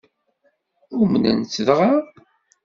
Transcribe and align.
Umnen-tt 1.01 1.61
dɣa? 1.67 1.91